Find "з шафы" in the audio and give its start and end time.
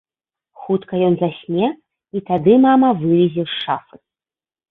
3.51-3.95